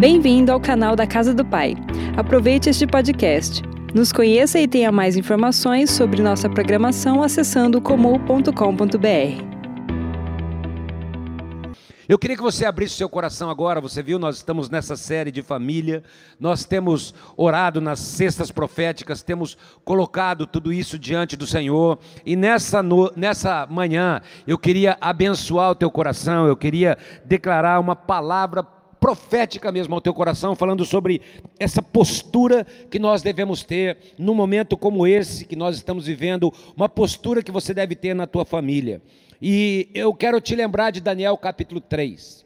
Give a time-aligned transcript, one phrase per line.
[0.00, 1.74] Bem-vindo ao canal da Casa do Pai.
[2.16, 3.60] Aproveite este podcast.
[3.94, 8.48] Nos conheça e tenha mais informações sobre nossa programação acessando comum.com.br.
[12.08, 13.78] Eu queria que você abrisse seu coração agora.
[13.78, 16.02] Você viu, nós estamos nessa série de família.
[16.40, 19.54] Nós temos orado nas cestas proféticas, temos
[19.84, 21.98] colocado tudo isso diante do Senhor.
[22.24, 26.96] E nessa, no, nessa manhã, eu queria abençoar o teu coração, eu queria
[27.26, 31.22] declarar uma palavra profética mesmo ao teu coração, falando sobre
[31.58, 36.88] essa postura que nós devemos ter num momento como esse que nós estamos vivendo, uma
[36.88, 39.00] postura que você deve ter na tua família.
[39.40, 42.44] E eu quero te lembrar de Daniel capítulo 3.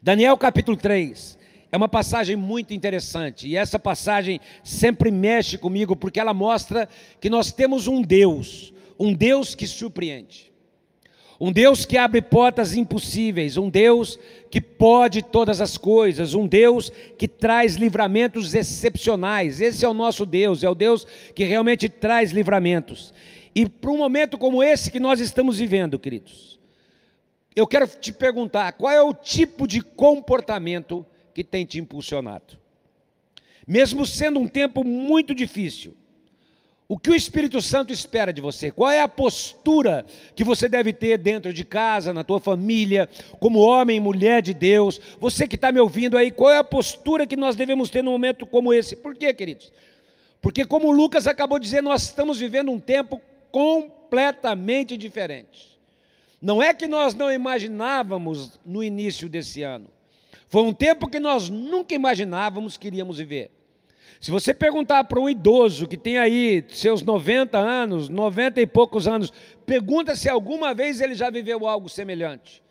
[0.00, 1.36] Daniel capítulo 3
[1.72, 6.88] é uma passagem muito interessante, e essa passagem sempre mexe comigo, porque ela mostra
[7.20, 10.52] que nós temos um Deus, um Deus que surpreende.
[11.38, 14.18] Um Deus que abre portas impossíveis, um Deus
[14.50, 19.60] que pode todas as coisas, um Deus que traz livramentos excepcionais.
[19.60, 23.12] Esse é o nosso Deus, é o Deus que realmente traz livramentos.
[23.54, 26.58] E para um momento como esse que nós estamos vivendo, queridos,
[27.54, 32.58] eu quero te perguntar: qual é o tipo de comportamento que tem te impulsionado?
[33.66, 35.94] Mesmo sendo um tempo muito difícil,
[36.88, 38.70] o que o Espírito Santo espera de você?
[38.70, 40.06] Qual é a postura
[40.36, 43.08] que você deve ter dentro de casa, na tua família,
[43.40, 45.00] como homem e mulher de Deus?
[45.18, 48.12] Você que está me ouvindo aí, qual é a postura que nós devemos ter num
[48.12, 48.94] momento como esse?
[48.94, 49.72] Por quê, queridos?
[50.40, 53.20] Porque, como Lucas acabou de dizer, nós estamos vivendo um tempo
[53.50, 55.76] completamente diferente.
[56.40, 59.88] Não é que nós não imaginávamos no início desse ano.
[60.48, 63.55] Foi um tempo que nós nunca imaginávamos que iríamos viver.
[64.20, 69.06] Se você perguntar para um idoso que tem aí seus 90 anos, 90 e poucos
[69.06, 69.32] anos,
[69.64, 72.62] pergunta se alguma vez ele já viveu algo semelhante.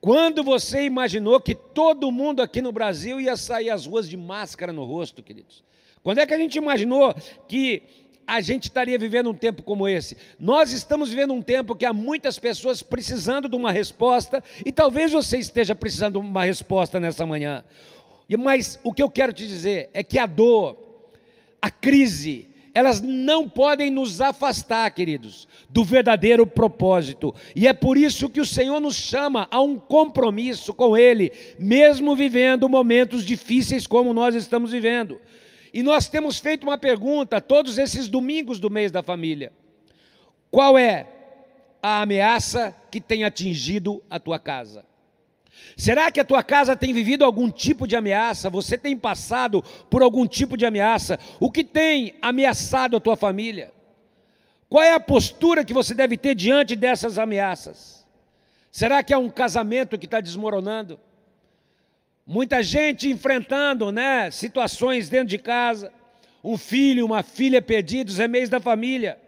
[0.00, 4.72] Quando você imaginou que todo mundo aqui no Brasil ia sair às ruas de máscara
[4.72, 5.62] no rosto, queridos?
[6.02, 7.14] Quando é que a gente imaginou
[7.46, 7.82] que
[8.26, 10.16] a gente estaria vivendo um tempo como esse?
[10.38, 15.12] Nós estamos vivendo um tempo que há muitas pessoas precisando de uma resposta, e talvez
[15.12, 17.62] você esteja precisando de uma resposta nessa manhã.
[18.36, 20.76] Mas o que eu quero te dizer é que a dor,
[21.60, 27.34] a crise, elas não podem nos afastar, queridos, do verdadeiro propósito.
[27.54, 32.14] E é por isso que o Senhor nos chama a um compromisso com Ele, mesmo
[32.14, 35.20] vivendo momentos difíceis como nós estamos vivendo.
[35.72, 39.52] E nós temos feito uma pergunta todos esses domingos do mês da família:
[40.50, 41.06] qual é
[41.82, 44.84] a ameaça que tem atingido a tua casa?
[45.76, 48.50] Será que a tua casa tem vivido algum tipo de ameaça?
[48.50, 51.18] Você tem passado por algum tipo de ameaça?
[51.38, 53.72] O que tem ameaçado a tua família?
[54.68, 58.06] Qual é a postura que você deve ter diante dessas ameaças?
[58.70, 60.98] Será que é um casamento que está desmoronando?
[62.24, 65.92] Muita gente enfrentando né, situações dentro de casa,
[66.44, 69.18] um filho, uma filha perdidos, é mês da família.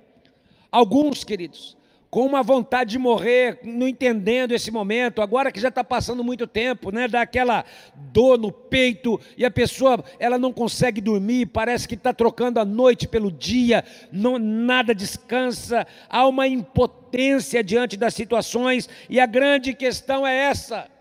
[0.70, 1.76] Alguns, queridos,
[2.12, 6.46] com uma vontade de morrer, não entendendo esse momento, agora que já está passando muito
[6.46, 7.64] tempo, né, dá aquela
[7.94, 12.66] dor no peito e a pessoa ela não consegue dormir, parece que está trocando a
[12.66, 19.72] noite pelo dia, não, nada descansa, há uma impotência diante das situações e a grande
[19.72, 20.91] questão é essa.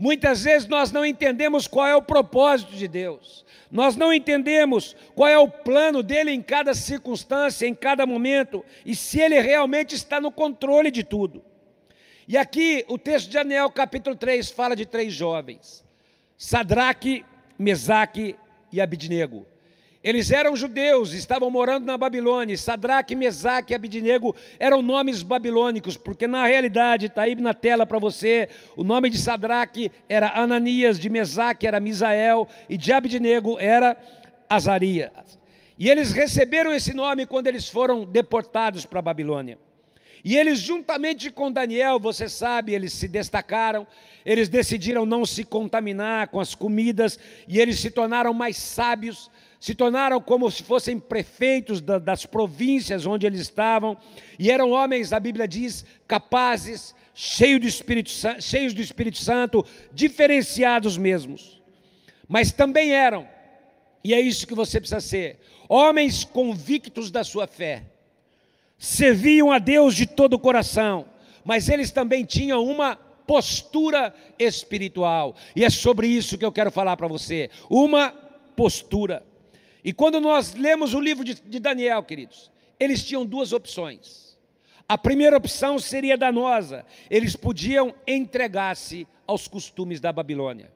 [0.00, 3.44] Muitas vezes nós não entendemos qual é o propósito de Deus.
[3.70, 8.96] Nós não entendemos qual é o plano dele em cada circunstância, em cada momento, e
[8.96, 11.44] se ele realmente está no controle de tudo.
[12.26, 15.84] E aqui o texto de Daniel, capítulo 3, fala de três jovens:
[16.34, 17.22] Sadraque,
[17.58, 18.36] Mesaque
[18.72, 19.46] e Abidnego.
[20.02, 22.56] Eles eram judeus, estavam morando na Babilônia.
[22.56, 27.98] Sadraque, Mesaque e Abidinego eram nomes babilônicos, porque na realidade, está aí na tela para
[27.98, 33.94] você, o nome de Sadraque era Ananias, de Mesaque era Misael e de Abidinego era
[34.48, 35.38] Azarias.
[35.78, 39.58] E eles receberam esse nome quando eles foram deportados para a Babilônia.
[40.24, 43.86] E eles, juntamente com Daniel, você sabe, eles se destacaram,
[44.24, 49.30] eles decidiram não se contaminar com as comidas, e eles se tornaram mais sábios,
[49.60, 53.94] se tornaram como se fossem prefeitos da, das províncias onde eles estavam,
[54.38, 58.10] e eram homens, a Bíblia diz, capazes, cheios do Espírito,
[58.40, 61.60] cheios do Espírito Santo, diferenciados mesmos.
[62.26, 63.28] Mas também eram,
[64.02, 67.82] e é isso que você precisa ser, homens convictos da sua fé,
[68.78, 71.04] serviam a Deus de todo o coração,
[71.44, 76.96] mas eles também tinham uma postura espiritual, e é sobre isso que eu quero falar
[76.96, 78.10] para você, uma
[78.56, 79.28] postura.
[79.84, 84.38] E quando nós lemos o livro de, de Daniel, queridos, eles tinham duas opções.
[84.88, 90.70] A primeira opção seria danosa, eles podiam entregar-se aos costumes da Babilônia.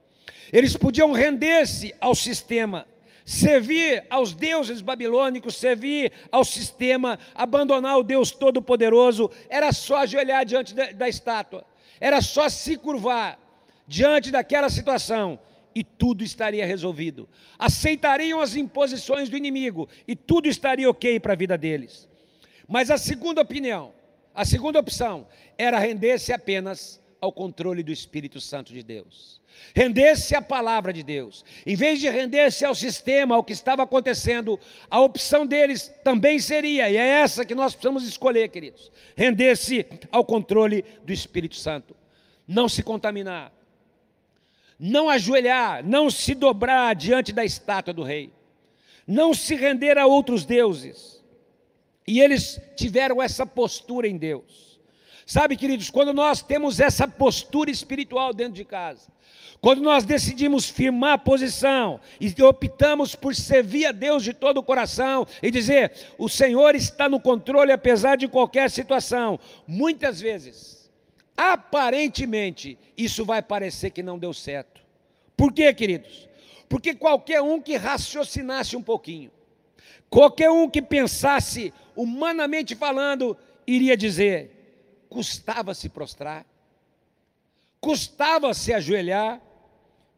[0.53, 2.87] Eles podiam render-se ao sistema,
[3.25, 10.75] servir aos deuses babilônicos, servir ao sistema, abandonar o Deus Todo-Poderoso, era só ajoelhar diante
[10.75, 11.65] da, da estátua,
[12.01, 13.39] era só se curvar
[13.87, 15.39] diante daquela situação
[15.75, 17.29] e tudo estaria resolvido.
[17.59, 22.09] Aceitariam as imposições do inimigo e tudo estaria ok para a vida deles.
[22.69, 23.93] Mas a segunda opinião,
[24.35, 25.27] a segunda opção,
[25.59, 29.41] era render-se apenas ao controle do Espírito Santo de Deus.
[29.75, 31.45] Render-se à palavra de Deus.
[31.65, 34.59] Em vez de render-se ao sistema, ao que estava acontecendo,
[34.91, 40.25] a opção deles também seria, e é essa que nós precisamos escolher, queridos: render-se ao
[40.25, 41.97] controle do Espírito Santo.
[42.47, 43.53] Não se contaminar,
[44.79, 48.33] não ajoelhar, não se dobrar diante da estátua do rei,
[49.07, 51.23] não se render a outros deuses.
[52.07, 54.79] E eles tiveram essa postura em Deus.
[55.27, 59.11] Sabe, queridos, quando nós temos essa postura espiritual dentro de casa,
[59.61, 64.63] quando nós decidimos firmar a posição e optamos por servir a Deus de todo o
[64.63, 70.84] coração e dizer: o Senhor está no controle apesar de qualquer situação, muitas vezes,
[71.37, 74.81] aparentemente, isso vai parecer que não deu certo.
[75.37, 76.29] Por quê, queridos?
[76.69, 79.31] Porque qualquer um que raciocinasse um pouquinho,
[80.09, 83.37] qualquer um que pensasse humanamente falando,
[83.67, 86.47] iria dizer: custava se prostrar,
[87.81, 89.41] custava se ajoelhar,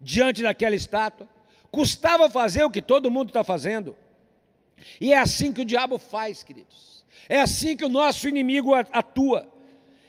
[0.00, 1.28] diante daquela estátua.
[1.70, 3.96] Custava fazer o que todo mundo está fazendo.
[5.00, 7.04] E é assim que o diabo faz, queridos.
[7.28, 9.52] É assim que o nosso inimigo atua.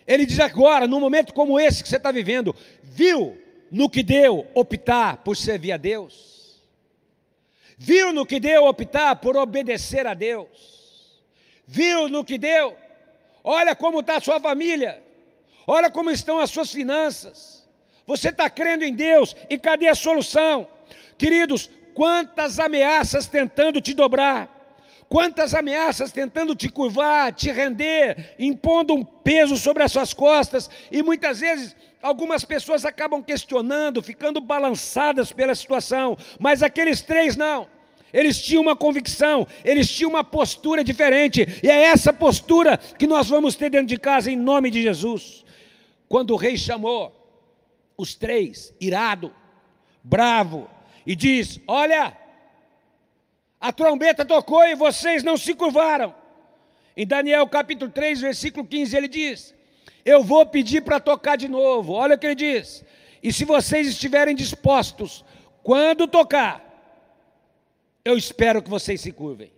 [0.07, 3.37] Ele diz agora, num momento como esse que você está vivendo, viu
[3.69, 6.61] no que deu optar por servir a Deus?
[7.77, 10.47] Viu no que deu optar por obedecer a Deus?
[11.67, 12.75] Viu no que deu?
[13.43, 15.03] Olha como está a sua família,
[15.67, 17.67] olha como estão as suas finanças,
[18.05, 20.67] você está crendo em Deus e cadê a solução?
[21.17, 24.56] Queridos, quantas ameaças tentando te dobrar,
[25.09, 31.01] quantas ameaças tentando te curvar, te render, impondo um peso sobre as suas costas, e
[31.01, 37.67] muitas vezes algumas pessoas acabam questionando, ficando balançadas pela situação, mas aqueles três não.
[38.13, 43.27] Eles tinham uma convicção, eles tinham uma postura diferente, e é essa postura que nós
[43.27, 45.45] vamos ter dentro de casa em nome de Jesus.
[46.07, 47.13] Quando o rei chamou
[47.97, 49.33] os três, irado,
[50.01, 50.69] bravo,
[51.05, 52.15] e diz: Olha,
[53.59, 56.13] a trombeta tocou e vocês não se curvaram.
[56.95, 59.53] Em Daniel capítulo 3, versículo 15, ele diz:
[60.05, 61.93] Eu vou pedir para tocar de novo.
[61.93, 62.83] Olha o que ele diz.
[63.21, 65.25] E se vocês estiverem dispostos,
[65.63, 66.63] quando tocar,
[68.05, 69.51] eu espero que vocês se curvem.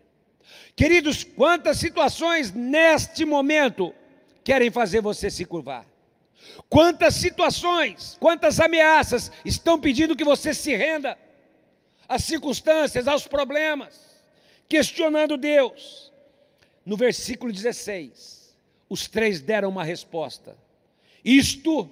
[0.76, 3.94] Queridos, quantas situações neste momento
[4.44, 5.86] querem fazer você se curvar?
[6.70, 11.18] Quantas situações, quantas ameaças estão pedindo que você se renda
[12.10, 14.24] às circunstâncias, aos problemas,
[14.68, 16.12] questionando Deus.
[16.84, 18.58] No versículo 16,
[18.90, 20.58] os três deram uma resposta.
[21.24, 21.88] Isto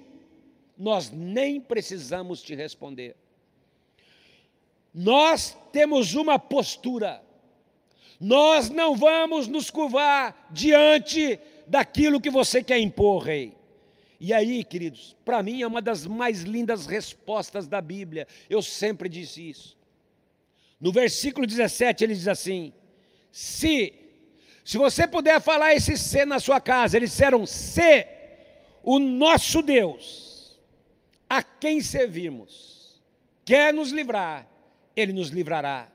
[0.76, 3.14] nós nem precisamos te responder.
[4.92, 7.22] Nós temos uma postura.
[8.18, 11.38] Nós não vamos nos curvar diante
[11.68, 13.56] daquilo que você quer impor, rei.
[14.18, 18.26] E aí, queridos, para mim é uma das mais lindas respostas da Bíblia.
[18.50, 19.77] Eu sempre disse isso.
[20.80, 22.72] No versículo 17 ele diz assim:
[23.30, 23.92] Se,
[24.64, 28.06] se você puder falar esse se na sua casa, eles disseram: Se
[28.82, 30.58] o nosso Deus,
[31.28, 33.00] a quem servimos,
[33.44, 34.48] quer nos livrar,
[34.94, 35.90] ele nos livrará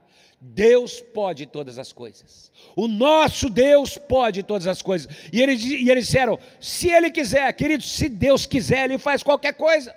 [0.46, 2.52] Deus pode todas as coisas.
[2.76, 5.08] O nosso Deus pode todas as coisas.
[5.32, 9.54] E eles, e eles disseram: se Ele quiser, querido, se Deus quiser, Ele faz qualquer
[9.54, 9.96] coisa.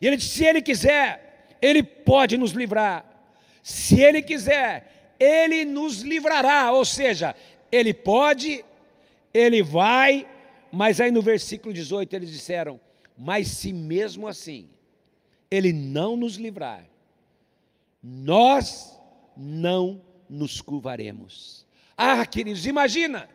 [0.00, 3.04] E ele disse: se Ele quiser, Ele pode nos livrar.
[3.62, 6.72] Se Ele quiser, Ele nos livrará.
[6.72, 7.34] Ou seja,
[7.70, 8.64] Ele pode,
[9.32, 10.26] Ele vai.
[10.70, 12.80] Mas aí no versículo 18 eles disseram:
[13.16, 14.68] mas se mesmo assim
[15.50, 16.84] Ele não nos livrar,
[18.02, 18.98] nós
[19.36, 21.66] não nos curvaremos.
[21.96, 23.28] Ah, queridos, imagina,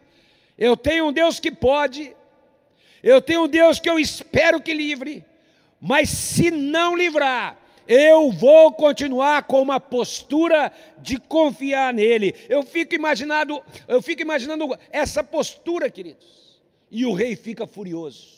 [0.57, 2.15] eu tenho um Deus que pode,
[3.03, 5.23] eu tenho um Deus que eu espero que livre,
[5.79, 7.57] mas se não livrar,
[7.87, 12.35] eu vou continuar com uma postura de confiar nele.
[12.49, 16.59] Eu fico imaginando, eu fico imaginando essa postura, queridos.
[16.91, 18.37] E o rei fica furioso.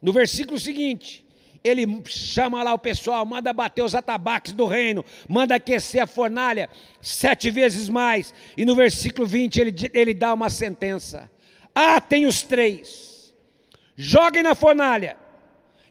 [0.00, 1.24] No versículo seguinte,
[1.62, 6.68] ele chama lá o pessoal, manda bater os atabaques do reino, manda aquecer a fornalha
[7.00, 8.34] sete vezes mais.
[8.56, 11.30] E no versículo 20 ele, ele dá uma sentença:
[11.74, 13.32] Ah, tem os três,
[13.96, 15.16] joguem na fornalha,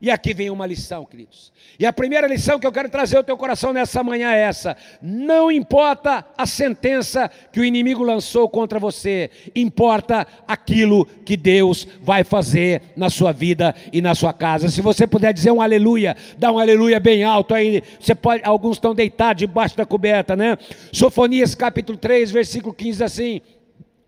[0.01, 1.53] E aqui vem uma lição, queridos.
[1.77, 4.75] E a primeira lição que eu quero trazer ao teu coração nessa manhã é essa:
[4.99, 12.23] não importa a sentença que o inimigo lançou contra você, importa aquilo que Deus vai
[12.23, 14.69] fazer na sua vida e na sua casa.
[14.69, 17.83] Se você puder dizer um aleluia, dá um aleluia bem alto aí.
[17.99, 20.57] Você pode, alguns estão deitados debaixo da coberta, né?
[20.91, 23.41] Sofonias capítulo 3, versículo 15 assim: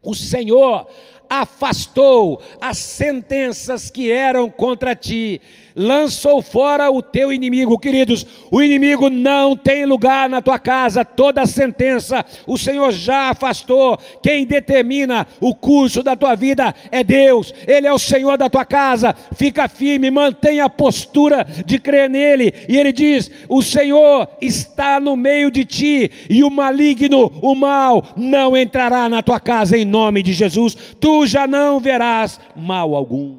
[0.01, 0.87] O Senhor
[1.29, 5.41] afastou as sentenças que eram contra ti
[5.75, 8.25] lançou fora o teu inimigo, queridos.
[8.51, 13.97] O inimigo não tem lugar na tua casa, toda sentença o Senhor já afastou.
[14.21, 18.65] Quem determina o curso da tua vida é Deus, Ele é o Senhor da tua
[18.65, 19.15] casa.
[19.35, 22.53] Fica firme, mantenha a postura de crer nele.
[22.67, 28.03] E ele diz: O Senhor está no meio de ti, e o maligno, o mal,
[28.15, 30.75] não entrará na tua casa em nome de Jesus.
[30.99, 33.37] Tu já não verás mal algum.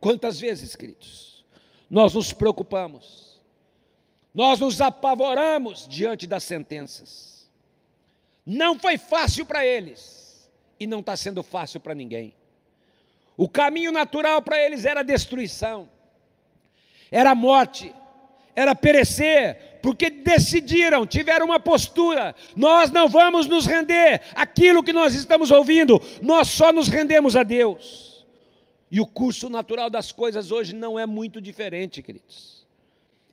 [0.00, 1.25] Quantas vezes, queridos?
[1.88, 3.40] Nós nos preocupamos,
[4.34, 7.48] nós nos apavoramos diante das sentenças.
[8.44, 12.34] Não foi fácil para eles e não está sendo fácil para ninguém.
[13.36, 15.88] O caminho natural para eles era destruição,
[17.10, 17.94] era morte,
[18.54, 25.14] era perecer, porque decidiram, tiveram uma postura: nós não vamos nos render aquilo que nós
[25.14, 28.15] estamos ouvindo, nós só nos rendemos a Deus.
[28.96, 32.66] E o curso natural das coisas hoje não é muito diferente, queridos.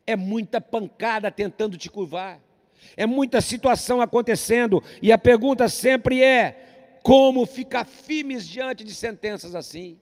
[0.06, 2.42] É muita pancada tentando te curvar,
[2.98, 9.56] é muita situação acontecendo, e a pergunta sempre é: como ficar firmes diante de sentenças
[9.56, 9.98] assim?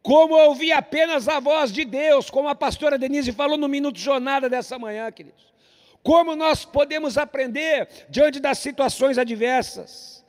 [0.00, 4.48] Como ouvir apenas a voz de Deus, como a pastora Denise falou no Minuto Jornada
[4.48, 5.52] dessa manhã, queridos.
[6.02, 10.24] Como nós podemos aprender diante das situações adversas.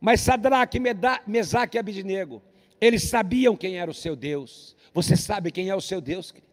[0.00, 0.78] Mas Sadraque,
[1.26, 2.40] Mesaque e Abidinego
[2.82, 4.74] eles sabiam quem era o seu Deus.
[4.92, 6.50] Você sabe quem é o seu Deus, querido?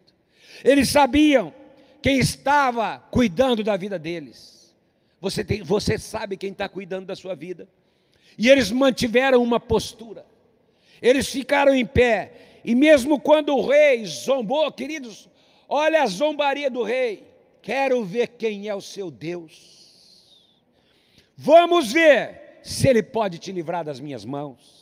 [0.62, 1.52] Eles sabiam
[2.00, 4.72] quem estava cuidando da vida deles.
[5.20, 7.68] Você, tem, você sabe quem está cuidando da sua vida.
[8.38, 10.24] E eles mantiveram uma postura.
[11.02, 12.60] Eles ficaram em pé.
[12.64, 15.28] E mesmo quando o rei zombou, queridos,
[15.68, 17.26] olha a zombaria do rei.
[17.60, 19.98] Quero ver quem é o seu Deus.
[21.36, 24.80] Vamos ver se ele pode te livrar das minhas mãos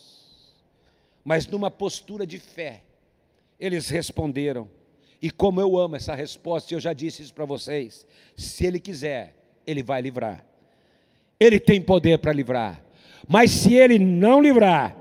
[1.28, 2.80] mas numa postura de fé.
[3.60, 4.66] Eles responderam.
[5.20, 9.36] E como eu amo essa resposta, eu já disse isso para vocês: se Ele quiser,
[9.66, 10.42] Ele vai livrar.
[11.38, 12.82] Ele tem poder para livrar.
[13.28, 14.96] Mas se Ele não livrar,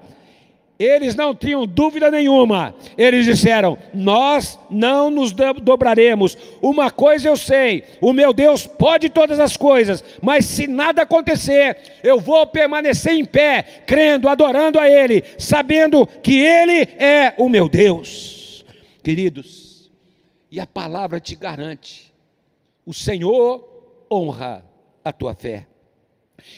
[0.80, 2.76] eles não tinham dúvida nenhuma.
[2.98, 6.38] Eles disseram: Nós não nos dobraremos.
[6.62, 11.78] Uma coisa eu sei: o meu Deus pode todas as coisas, mas se nada acontecer,
[12.04, 17.68] eu vou permanecer em pé, crendo, adorando a Ele, sabendo que Ele é o meu
[17.68, 18.64] Deus.
[19.04, 19.90] Queridos,
[20.52, 22.14] e a palavra te garante:
[22.86, 23.68] o Senhor
[24.12, 24.64] honra
[25.04, 25.66] a tua fé.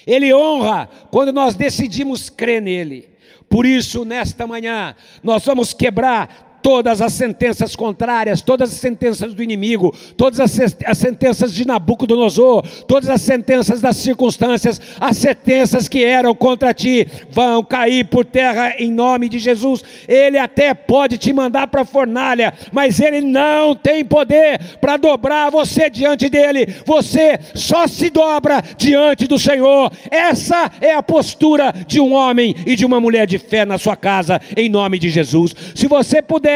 [0.05, 3.09] Ele honra quando nós decidimos crer nele.
[3.49, 9.43] Por isso, nesta manhã, nós vamos quebrar todas as sentenças contrárias, todas as sentenças do
[9.43, 16.03] inimigo, todas as, as, sentenças de Nabucodonosor, todas as sentenças das circunstâncias, as sentenças que
[16.03, 19.83] eram contra ti, vão cair por terra em nome de Jesus.
[20.07, 25.49] Ele até pode te mandar para a fornalha, mas ele não tem poder para dobrar
[25.49, 26.67] você diante dele.
[26.85, 29.91] Você só se dobra diante do Senhor.
[30.11, 33.95] Essa é a postura de um homem e de uma mulher de fé na sua
[33.95, 35.55] casa, em nome de Jesus.
[35.75, 36.48] Se você puder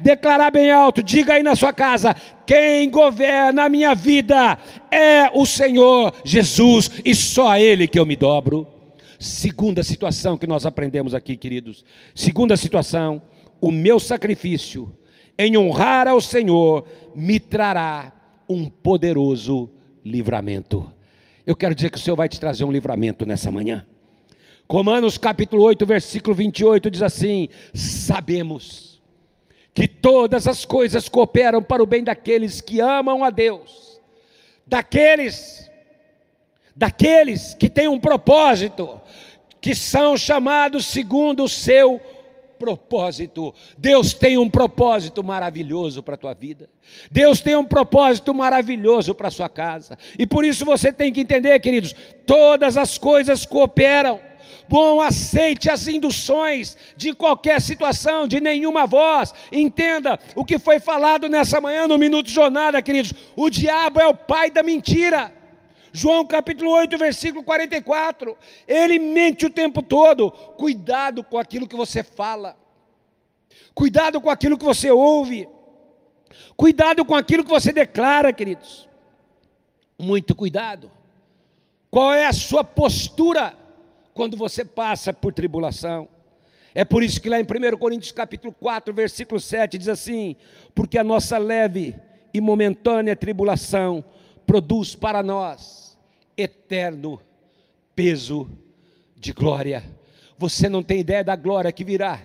[0.00, 2.14] declarar bem alto, diga aí na sua casa:
[2.46, 4.58] quem governa a minha vida
[4.90, 8.66] é o Senhor Jesus e só a Ele que eu me dobro.
[9.18, 11.84] Segunda situação que nós aprendemos aqui, queridos.
[12.14, 13.20] Segunda situação,
[13.60, 14.92] o meu sacrifício
[15.36, 18.12] em honrar ao Senhor me trará
[18.48, 19.70] um poderoso
[20.04, 20.90] livramento.
[21.46, 23.84] Eu quero dizer que o Senhor vai te trazer um livramento nessa manhã.
[24.70, 28.87] Romanos capítulo 8, versículo 28 diz assim: Sabemos
[29.78, 34.00] que todas as coisas cooperam para o bem daqueles que amam a Deus,
[34.66, 35.70] daqueles,
[36.74, 39.00] daqueles que têm um propósito,
[39.60, 42.00] que são chamados segundo o seu
[42.58, 43.54] propósito.
[43.78, 46.68] Deus tem um propósito maravilhoso para a tua vida.
[47.08, 49.96] Deus tem um propósito maravilhoso para a sua casa.
[50.18, 51.94] E por isso você tem que entender, queridos,
[52.26, 54.18] todas as coisas cooperam
[54.68, 59.32] Bom, aceite as induções de qualquer situação, de nenhuma voz.
[59.50, 63.14] Entenda o que foi falado nessa manhã no Minuto Jornada, queridos.
[63.34, 65.32] O diabo é o pai da mentira.
[65.90, 68.36] João capítulo 8, versículo 44.
[68.66, 70.30] Ele mente o tempo todo.
[70.30, 72.54] Cuidado com aquilo que você fala.
[73.74, 75.48] Cuidado com aquilo que você ouve.
[76.56, 78.86] Cuidado com aquilo que você declara, queridos.
[79.98, 80.90] Muito cuidado.
[81.90, 83.56] Qual é a sua postura
[84.18, 86.08] quando você passa por tribulação?
[86.74, 90.34] É por isso que lá em 1 Coríntios capítulo 4, versículo 7 diz assim:
[90.74, 91.94] "Porque a nossa leve
[92.34, 94.04] e momentânea tribulação
[94.44, 95.96] produz para nós
[96.36, 97.20] eterno
[97.94, 98.50] peso
[99.14, 99.84] de glória."
[100.36, 102.20] Você não tem ideia da glória que virá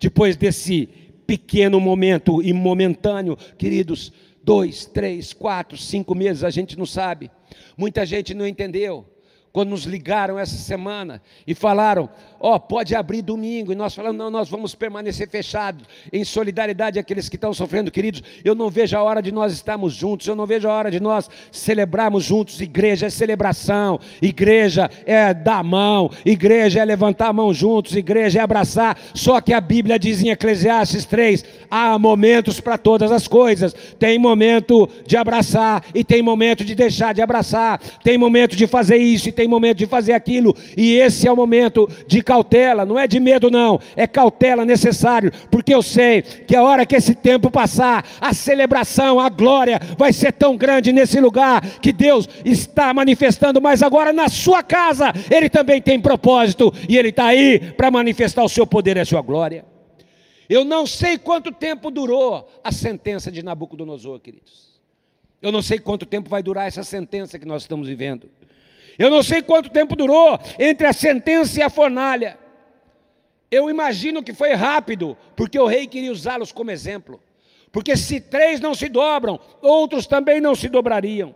[0.00, 0.86] depois desse
[1.26, 4.10] pequeno momento e momentâneo, queridos,
[4.42, 7.30] dois, três, quatro, cinco meses, a gente não sabe.
[7.76, 9.06] Muita gente não entendeu
[9.56, 13.72] quando nos ligaram essa semana e falaram: Ó, oh, pode abrir domingo.
[13.72, 18.22] E nós falamos: Não, nós vamos permanecer fechados, em solidariedade àqueles que estão sofrendo, queridos.
[18.44, 21.00] Eu não vejo a hora de nós estarmos juntos, eu não vejo a hora de
[21.00, 22.60] nós celebrarmos juntos.
[22.60, 28.40] Igreja é celebração, igreja é dar a mão, igreja é levantar a mão juntos, igreja
[28.40, 28.98] é abraçar.
[29.14, 33.74] Só que a Bíblia diz em Eclesiastes 3: há momentos para todas as coisas.
[33.98, 38.98] Tem momento de abraçar e tem momento de deixar de abraçar, tem momento de fazer
[38.98, 42.84] isso e tem tem momento de fazer aquilo, e esse é o momento de cautela,
[42.84, 46.96] não é de medo, não, é cautela necessário, porque eu sei que a hora que
[46.96, 52.28] esse tempo passar, a celebração, a glória vai ser tão grande nesse lugar que Deus
[52.44, 57.60] está manifestando, mas agora na sua casa, Ele também tem propósito, e Ele está aí
[57.60, 59.64] para manifestar o seu poder e a sua glória.
[60.48, 64.66] Eu não sei quanto tempo durou a sentença de Nabucodonosor, queridos.
[65.40, 68.28] Eu não sei quanto tempo vai durar essa sentença que nós estamos vivendo.
[68.98, 72.38] Eu não sei quanto tempo durou entre a sentença e a fornalha.
[73.50, 77.20] Eu imagino que foi rápido, porque o rei queria usá-los como exemplo.
[77.70, 81.34] Porque se três não se dobram, outros também não se dobrariam.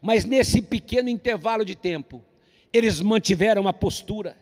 [0.00, 2.24] Mas nesse pequeno intervalo de tempo,
[2.72, 4.36] eles mantiveram a postura.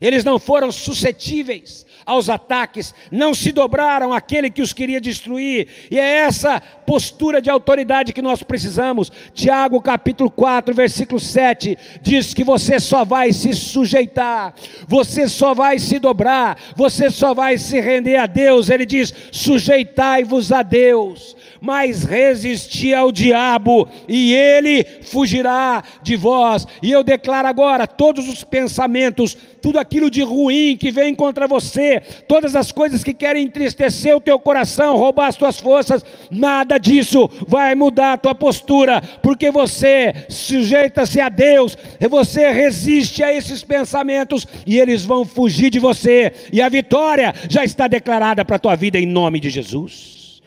[0.00, 5.66] Eles não foram suscetíveis aos ataques, não se dobraram àquele que os queria destruir.
[5.90, 9.10] E é essa postura de autoridade que nós precisamos.
[9.34, 14.54] Tiago capítulo 4, versículo 7 diz que você só vai se sujeitar,
[14.86, 18.70] você só vai se dobrar, você só vai se render a Deus.
[18.70, 26.66] Ele diz: "Sujeitai-vos a Deus" mas resisti ao diabo, e ele fugirá de vós.
[26.82, 32.00] E eu declaro agora: todos os pensamentos, tudo aquilo de ruim que vem contra você,
[32.28, 37.28] todas as coisas que querem entristecer o teu coração, roubar as tuas forças, nada disso
[37.46, 41.76] vai mudar a tua postura, porque você sujeita-se a Deus,
[42.08, 47.64] você resiste a esses pensamentos, e eles vão fugir de você, e a vitória já
[47.64, 50.42] está declarada para a tua vida em nome de Jesus.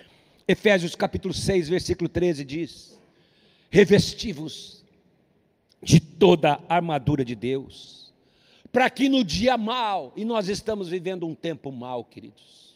[0.48, 3.00] Efésios capítulo 6, versículo 13 diz:
[3.70, 4.84] Revesti-vos
[5.82, 7.99] de toda a armadura de Deus,
[8.72, 12.76] para que no dia mal, e nós estamos vivendo um tempo mal, queridos,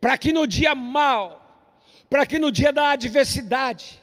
[0.00, 1.74] para que no dia mal,
[2.08, 4.00] para que no dia da adversidade,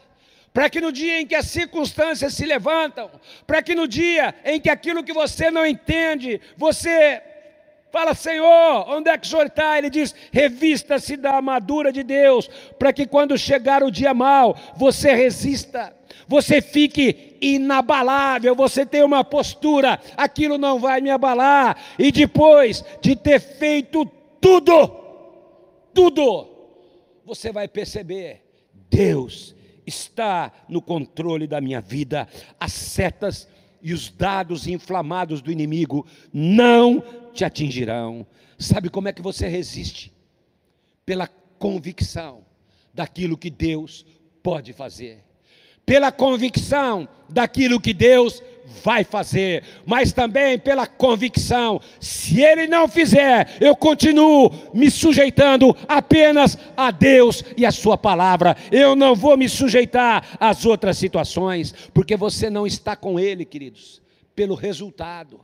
[0.53, 3.11] para que no dia em que as circunstâncias se levantam,
[3.45, 7.21] para que no dia em que aquilo que você não entende, você
[7.89, 9.77] Fala, Senhor, onde é que o Senhor está?
[9.77, 15.13] Ele diz: revista-se da armadura de Deus, para que quando chegar o dia mal, você
[15.13, 15.95] resista,
[16.27, 23.15] você fique inabalável, você tenha uma postura, aquilo não vai me abalar, e depois de
[23.15, 24.05] ter feito
[24.39, 24.87] tudo,
[25.93, 26.47] tudo,
[27.25, 28.43] você vai perceber:
[28.89, 32.27] Deus está no controle da minha vida,
[32.59, 33.47] as setas
[33.81, 38.25] e os dados inflamados do inimigo não te atingirão.
[38.57, 40.13] Sabe como é que você resiste?
[41.05, 42.43] Pela convicção
[42.93, 44.05] daquilo que Deus
[44.41, 45.23] pode fazer,
[45.87, 48.43] pela convicção daquilo que Deus
[48.83, 56.57] vai fazer, mas também pela convicção: se Ele não fizer, eu continuo me sujeitando apenas
[56.75, 58.55] a Deus e a Sua palavra.
[58.69, 64.01] Eu não vou me sujeitar às outras situações, porque você não está com Ele, queridos,
[64.35, 65.39] pelo resultado,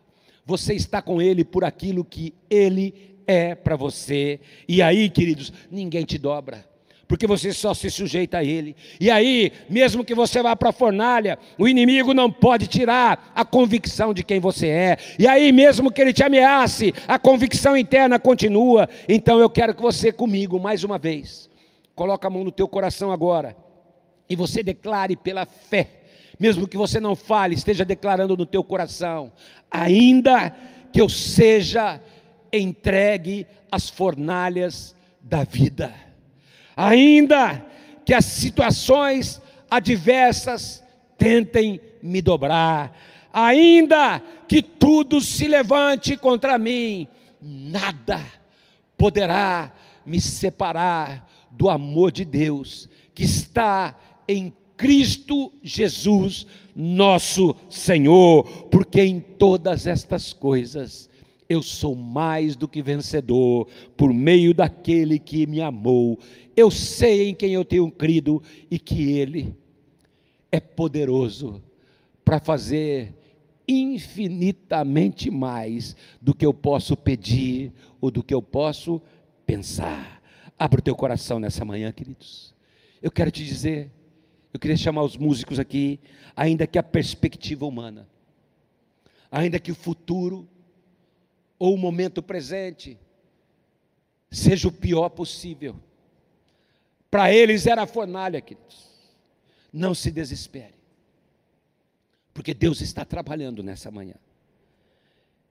[0.46, 6.04] você está com Ele por aquilo que Ele é para você, e aí, queridos, ninguém
[6.04, 6.73] te dobra
[7.08, 8.76] porque você só se sujeita a Ele.
[9.00, 13.44] E aí, mesmo que você vá para a fornalha, o inimigo não pode tirar a
[13.44, 14.98] convicção de quem você é.
[15.20, 18.90] E aí, mesmo que ele te ameace, a convicção interna continua.
[19.08, 21.50] Então eu quero que você comigo, mais uma vez,
[21.94, 23.56] coloque a mão no teu coração agora,
[24.30, 25.90] e você declare pela fé,
[26.40, 29.32] mesmo que você não fale, esteja declarando no teu coração,
[29.70, 30.56] ainda
[30.92, 32.02] que eu seja
[32.52, 35.94] entregue às fornalhas da vida
[36.76, 37.66] ainda
[38.06, 40.84] que as situações adversas
[41.18, 42.98] tentem me dobrar,
[43.32, 47.08] ainda que tudo se levante contra mim,
[47.42, 48.22] nada
[48.98, 49.74] poderá
[50.06, 59.20] me separar do amor de Deus que está em Cristo Jesus, nosso Senhor, porque em
[59.20, 61.10] todas estas coisas
[61.48, 66.18] eu sou mais do que vencedor por meio daquele que me amou.
[66.56, 69.56] Eu sei em quem eu tenho crido e que Ele
[70.52, 71.64] é poderoso
[72.24, 73.16] para fazer
[73.68, 79.02] infinitamente mais do que eu posso pedir ou do que eu posso
[79.46, 80.22] pensar.
[80.58, 82.54] Abra o teu coração nessa manhã, queridos.
[83.02, 83.92] Eu quero te dizer,
[84.54, 86.00] eu queria chamar os músicos aqui,
[86.36, 88.08] ainda que a perspectiva humana,
[89.32, 90.48] ainda que o futuro
[91.58, 92.98] ou o momento presente
[94.30, 95.76] seja o pior possível.
[97.14, 98.90] Para eles era fornalha, queridos.
[99.72, 100.74] Não se desespere,
[102.34, 104.16] porque Deus está trabalhando nessa manhã.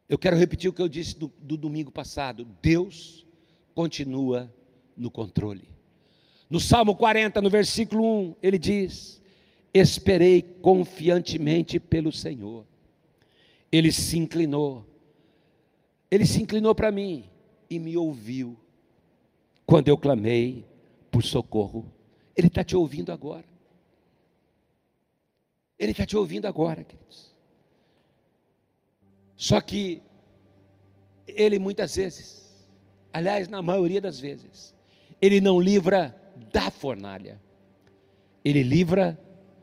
[0.08, 3.24] Eu quero repetir o que eu disse do, do domingo passado: Deus
[3.76, 4.52] continua
[4.96, 5.68] no controle.
[6.50, 9.22] No Salmo 40, no versículo 1, ele diz:
[9.72, 12.66] Esperei confiantemente pelo Senhor.
[13.70, 14.84] Ele se inclinou
[16.10, 17.24] ele se inclinou para mim
[17.70, 18.56] e me ouviu
[19.64, 20.71] quando eu clamei
[21.12, 21.92] por socorro.
[22.34, 23.44] Ele está te ouvindo agora.
[25.78, 27.32] Ele está te ouvindo agora, queridos.
[29.36, 30.02] Só que
[31.26, 32.66] ele muitas vezes,
[33.12, 34.74] aliás, na maioria das vezes,
[35.20, 36.16] ele não livra
[36.52, 37.40] da fornalha,
[38.44, 39.18] ele livra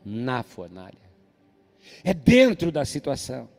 [0.05, 1.09] na fornalha.
[2.03, 3.49] É dentro da situação.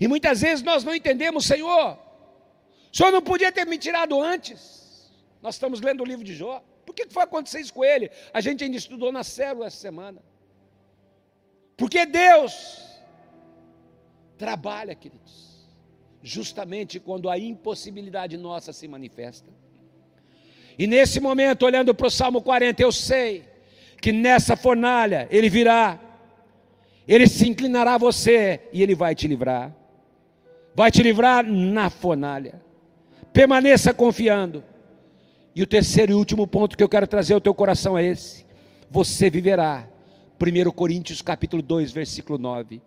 [0.00, 1.98] E muitas vezes nós não entendemos, Senhor,
[2.92, 5.12] o Senhor não podia ter me tirado antes.
[5.40, 6.64] Nós estamos lendo o livro de Jó.
[6.94, 8.08] Por que foi acontecer isso com ele?
[8.32, 10.22] A gente ainda estudou na célula essa semana.
[11.76, 12.84] Porque Deus
[14.38, 15.66] trabalha, queridos,
[16.22, 19.50] justamente quando a impossibilidade nossa se manifesta.
[20.78, 23.44] E nesse momento, olhando para o Salmo 40, eu sei
[24.00, 25.98] que nessa fornalha ele virá,
[27.08, 29.74] ele se inclinará a você e ele vai te livrar.
[30.76, 32.62] Vai te livrar na fornalha.
[33.32, 34.62] Permaneça confiando.
[35.54, 38.44] E o terceiro e último ponto que eu quero trazer ao teu coração é esse.
[38.90, 39.88] Você viverá.
[40.40, 42.80] 1 Coríntios capítulo 2, versículo 9.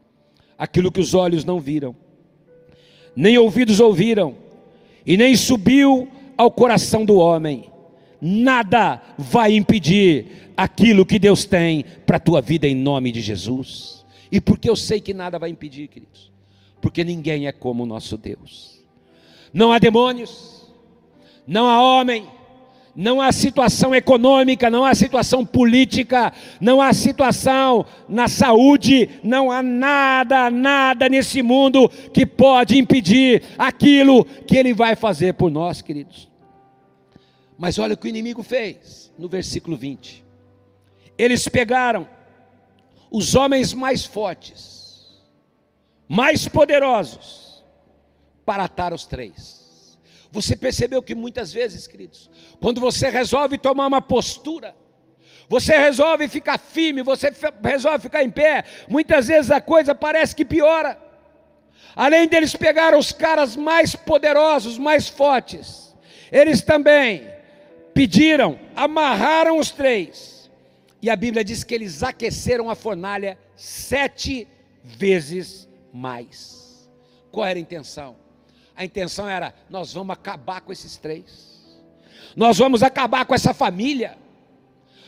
[0.57, 1.95] Aquilo que os olhos não viram,
[3.15, 4.35] nem ouvidos ouviram,
[5.05, 7.71] e nem subiu ao coração do homem.
[8.19, 14.05] Nada vai impedir aquilo que Deus tem para a tua vida em nome de Jesus.
[14.31, 16.31] E porque eu sei que nada vai impedir, queridos?
[16.81, 18.77] Porque ninguém é como o nosso Deus
[19.53, 20.67] não há demônios,
[21.45, 22.27] não há homem,
[22.97, 29.61] não há situação econômica, não há situação política, não há situação na saúde, não há
[29.61, 36.27] nada, nada nesse mundo que pode impedir aquilo que ele vai fazer por nós, queridos.
[37.55, 40.25] Mas olha o que o inimigo fez no versículo 20.
[41.15, 42.07] Eles pegaram
[43.11, 45.21] os homens mais fortes,
[46.07, 47.63] mais poderosos,
[48.43, 49.56] para atar os três.
[50.37, 52.29] Você percebeu que muitas vezes, queridos,
[52.61, 54.75] quando você resolve tomar uma postura,
[55.49, 60.45] você resolve ficar firme, você resolve ficar em pé, muitas vezes a coisa parece que
[60.45, 60.95] piora.
[61.95, 65.95] Além deles pegar os caras mais poderosos, mais fortes,
[66.31, 67.27] eles também
[67.91, 70.51] pediram, amarraram os três.
[71.01, 74.47] E a Bíblia diz que eles aqueceram a fornalha sete
[74.83, 76.87] vezes mais.
[77.31, 78.26] Qual era a intenção?
[78.77, 81.59] A intenção era: nós vamos acabar com esses três,
[82.35, 84.15] nós vamos acabar com essa família,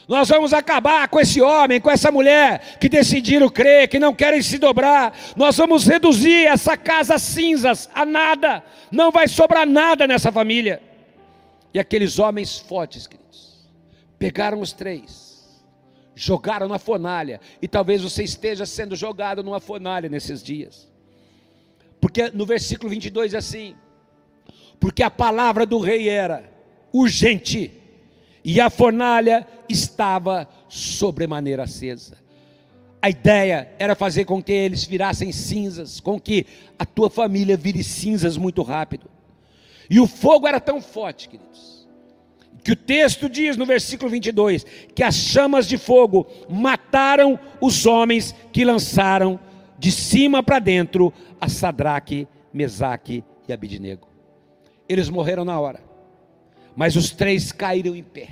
[0.07, 4.41] nós vamos acabar com esse homem, com essa mulher que decidiram crer, que não querem
[4.41, 5.15] se dobrar.
[5.35, 8.63] Nós vamos reduzir essa casa cinzas a nada.
[8.91, 10.81] Não vai sobrar nada nessa família.
[11.71, 13.69] E aqueles homens fortes, queridos,
[14.17, 15.47] pegaram os três,
[16.15, 17.39] jogaram na fornalha.
[17.61, 20.88] E talvez você esteja sendo jogado numa fornalha nesses dias.
[21.99, 23.75] Porque no versículo 22 é assim:
[24.79, 26.49] Porque a palavra do rei era
[26.91, 27.71] urgente,
[28.43, 32.17] e a fornalha estava sobremaneira acesa.
[33.01, 36.45] A ideia era fazer com que eles virassem cinzas, com que
[36.77, 39.09] a tua família vire cinzas muito rápido.
[39.89, 41.87] E o fogo era tão forte, queridos,
[42.63, 48.35] que o texto diz no versículo 22 que as chamas de fogo mataram os homens
[48.51, 49.39] que lançaram
[49.79, 54.07] de cima para dentro a Sadraque, Mesaque e Abidnego.
[54.87, 55.81] Eles morreram na hora,
[56.75, 58.29] mas os três caíram em pé,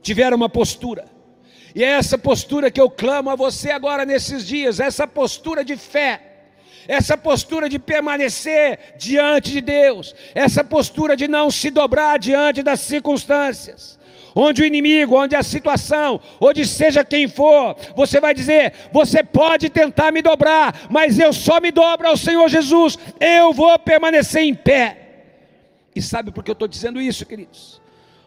[0.00, 1.04] tiveram uma postura,
[1.74, 5.76] e é essa postura que eu clamo a você agora nesses dias, essa postura de
[5.76, 6.22] fé,
[6.86, 12.80] essa postura de permanecer diante de Deus, essa postura de não se dobrar diante das
[12.80, 13.97] circunstâncias.
[14.40, 19.68] Onde o inimigo, onde a situação, onde seja quem for, você vai dizer: você pode
[19.68, 24.54] tentar me dobrar, mas eu só me dobro ao Senhor Jesus, eu vou permanecer em
[24.54, 24.96] pé.
[25.94, 27.82] E sabe por que eu estou dizendo isso, queridos?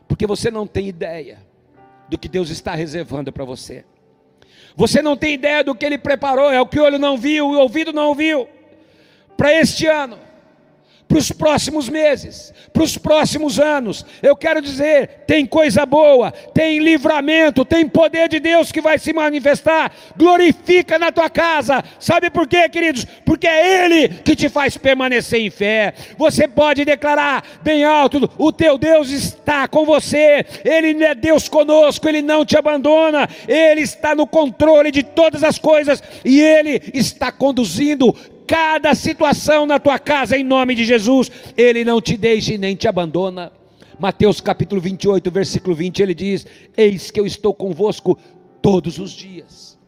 [0.05, 1.39] Porque você não tem ideia
[2.09, 3.85] do que Deus está reservando para você.
[4.75, 7.47] Você não tem ideia do que Ele preparou, é o que o olho não viu,
[7.47, 8.47] o ouvido não ouviu,
[9.37, 10.17] para este ano
[11.11, 14.05] para os próximos meses, para os próximos anos.
[14.23, 19.11] Eu quero dizer: tem coisa boa, tem livramento, tem poder de Deus que vai se
[19.11, 19.91] manifestar.
[20.15, 21.83] Glorifica na tua casa.
[21.99, 23.05] Sabe por quê, queridos?
[23.25, 25.93] Porque é Ele que te faz permanecer em fé.
[26.17, 32.07] Você pode declarar bem alto: o teu Deus está com você, Ele é Deus conosco,
[32.07, 37.33] Ele não te abandona, Ele está no controle de todas as coisas e Ele está
[37.33, 38.15] conduzindo
[38.51, 42.75] cada situação na tua casa, em nome de Jesus, Ele não te deixa e nem
[42.75, 43.49] te abandona.
[43.97, 48.19] Mateus capítulo 28, versículo 20, ele diz: Eis que eu estou convosco
[48.61, 49.79] todos os dias,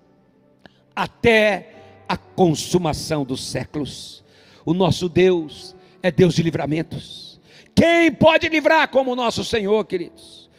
[0.96, 1.74] até
[2.08, 4.24] a consumação dos séculos.
[4.66, 7.42] O nosso Deus é Deus de livramentos.
[7.76, 10.50] Quem pode livrar como o nosso Senhor, queridos?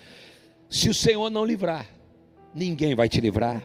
[0.69, 1.87] Se o Senhor não livrar,
[2.55, 3.63] ninguém vai te livrar.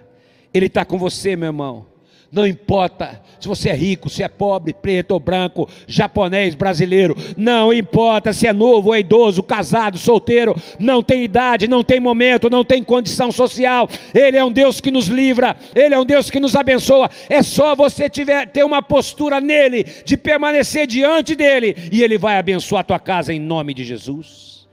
[0.54, 1.89] Ele está com você, meu irmão.
[2.32, 7.16] Não importa se você é rico, se é pobre, preto ou branco, japonês, brasileiro.
[7.36, 10.56] Não importa se é novo ou é idoso, casado, solteiro.
[10.78, 13.90] Não tem idade, não tem momento, não tem condição social.
[14.14, 15.56] Ele é um Deus que nos livra.
[15.74, 17.10] Ele é um Deus que nos abençoa.
[17.28, 21.76] É só você tiver, ter uma postura nele, de permanecer diante dele.
[21.92, 24.68] E ele vai abençoar a tua casa em nome de Jesus.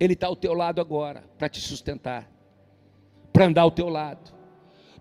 [0.00, 2.30] Ele está ao teu lado agora para te sustentar,
[3.32, 4.35] para andar ao teu lado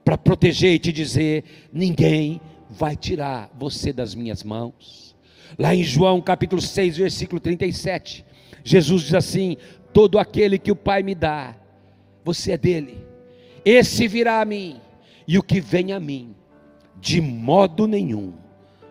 [0.05, 2.39] para proteger e te dizer: ninguém
[2.69, 5.15] vai tirar você das minhas mãos.
[5.57, 8.23] Lá em João capítulo 6, versículo 37,
[8.63, 9.57] Jesus diz assim:
[9.91, 11.55] Todo aquele que o Pai me dá,
[12.23, 13.03] você é dele,
[13.65, 14.79] esse virá a mim,
[15.27, 16.35] e o que vem a mim,
[17.01, 18.33] de modo nenhum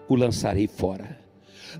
[0.08, 1.18] o lançarei fora.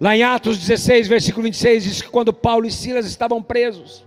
[0.01, 4.05] Lá em Atos 16, versículo 26, diz que quando Paulo e Silas estavam presos,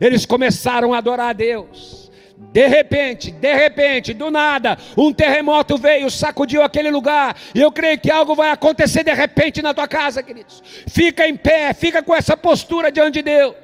[0.00, 2.05] eles começaram a adorar a Deus.
[2.38, 7.98] De repente, de repente, do nada, um terremoto veio, sacudiu aquele lugar, e eu creio
[7.98, 10.62] que algo vai acontecer de repente na tua casa, queridos.
[10.86, 13.54] Fica em pé, fica com essa postura diante de Deus.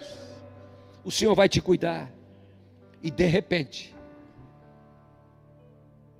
[1.04, 2.10] O Senhor vai te cuidar.
[3.02, 3.94] E de repente,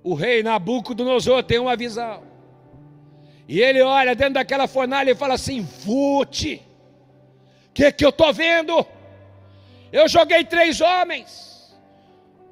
[0.03, 2.21] o rei Nabucodonosor tem uma visão.
[3.47, 6.61] E ele olha dentro daquela fornalha e fala assim: Vute,
[7.69, 8.85] o que, que eu estou vendo?
[9.91, 11.52] Eu joguei três homens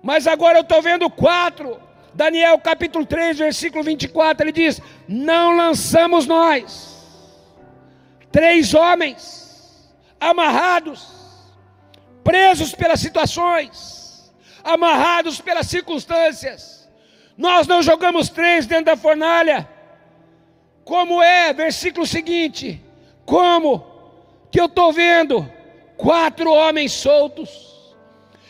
[0.01, 1.79] mas agora eu estou vendo quatro.
[2.13, 7.07] Daniel capítulo 3, versículo 24, ele diz: Não lançamos nós,
[8.31, 11.07] três homens, amarrados,
[12.23, 14.33] presos pelas situações,
[14.63, 16.89] amarrados pelas circunstâncias.
[17.37, 19.67] Nós não jogamos três dentro da fornalha.
[20.83, 22.83] Como é, versículo seguinte:
[23.25, 23.85] Como
[24.51, 25.49] que eu estou vendo
[25.95, 27.70] quatro homens soltos?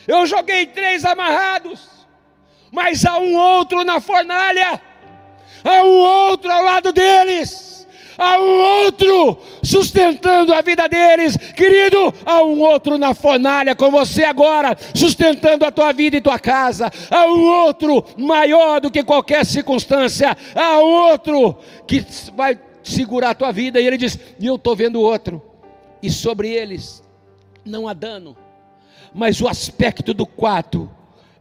[0.08, 1.88] Eu joguei três amarrados,
[2.72, 4.82] mas há um outro na fornalha,
[5.64, 7.88] há um outro ao lado deles,
[8.18, 14.24] há um outro sustentando a vida deles, querido, há um outro na fornalha com você
[14.24, 19.46] agora, sustentando a tua vida e tua casa, há um outro maior do que qualquer
[19.46, 24.76] circunstância, há outro que vai segurar a tua vida, e ele diz: e eu estou
[24.76, 25.42] vendo outro,
[26.02, 27.04] e sobre eles
[27.64, 28.36] não há dano
[29.14, 30.90] mas o aspecto do quarto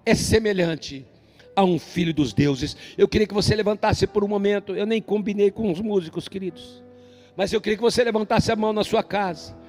[0.05, 1.07] é semelhante
[1.55, 2.77] a um filho dos deuses.
[2.97, 6.83] Eu queria que você levantasse por um momento, eu nem combinei com os músicos, queridos,
[7.37, 9.60] mas eu queria que você levantasse a mão na sua casa.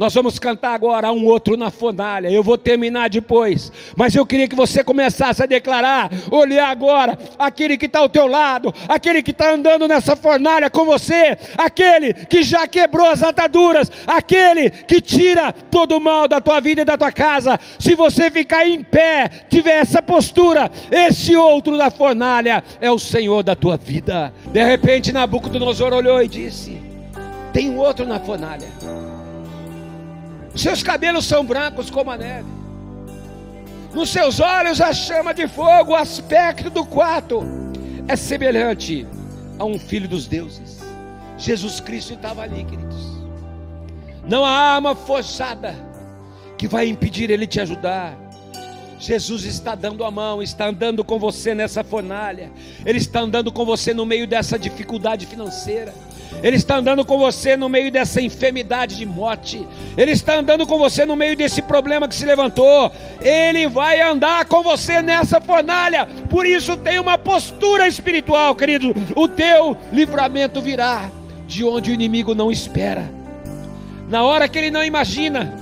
[0.00, 2.30] Nós vamos cantar agora um outro na fornalha.
[2.30, 3.70] Eu vou terminar depois.
[3.94, 8.26] Mas eu queria que você começasse a declarar, olhar agora aquele que está ao teu
[8.26, 13.92] lado, aquele que está andando nessa fornalha com você, aquele que já quebrou as ataduras,
[14.06, 17.60] aquele que tira todo o mal da tua vida e da tua casa.
[17.78, 23.42] Se você ficar em pé, tiver essa postura, esse outro da fornalha é o Senhor
[23.42, 24.32] da tua vida.
[24.46, 26.80] De repente Nabucodonosor olhou e disse:
[27.52, 29.09] Tem outro na fornalha.
[30.54, 32.48] Seus cabelos são brancos como a neve.
[33.92, 37.42] Nos seus olhos a chama de fogo, o aspecto do quarto
[38.06, 39.06] é semelhante
[39.58, 40.80] a um filho dos deuses.
[41.36, 43.20] Jesus Cristo estava ali, queridos.
[44.28, 45.74] Não há arma forçada
[46.56, 48.16] que vai impedir ele te ajudar.
[48.98, 52.52] Jesus está dando a mão, está andando com você nessa fornalha,
[52.84, 55.94] Ele está andando com você no meio dessa dificuldade financeira.
[56.42, 59.66] Ele está andando com você no meio dessa enfermidade de morte.
[59.96, 62.90] Ele está andando com você no meio desse problema que se levantou.
[63.20, 66.06] Ele vai andar com você nessa fornalha.
[66.28, 68.94] Por isso, tem uma postura espiritual, querido.
[69.14, 71.10] O teu livramento virá
[71.46, 73.10] de onde o inimigo não espera,
[74.08, 75.52] na hora que ele não imagina.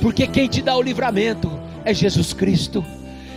[0.00, 1.50] Porque quem te dá o livramento
[1.84, 2.84] é Jesus Cristo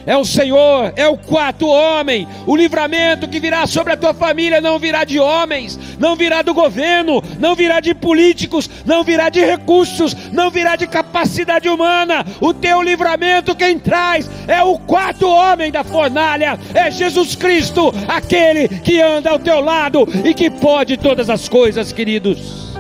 [0.10, 2.28] é o Senhor, é o quarto homem.
[2.48, 6.52] O livramento que virá sobre a tua família não virá de homens, não virá do
[6.52, 12.26] governo, não virá de políticos, não virá de recursos, não virá de capacidade humana.
[12.41, 18.67] O teu livramento quem traz é o quarto homem da fornalha, é Jesus Cristo, aquele
[18.67, 22.76] que anda ao teu lado e que pode todas as coisas, queridos.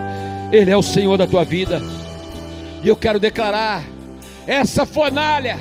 [0.51, 1.79] Ele é o Senhor da tua vida.
[2.83, 3.83] E eu quero declarar
[4.47, 5.59] essa fornalha